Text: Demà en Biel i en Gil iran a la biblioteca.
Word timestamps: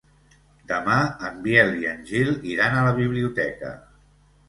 Demà 0.71 0.95
en 1.27 1.37
Biel 1.45 1.71
i 1.83 1.87
en 1.91 2.03
Gil 2.09 2.35
iran 2.57 2.81
a 2.81 2.83
la 2.91 2.99
biblioteca. 3.05 3.79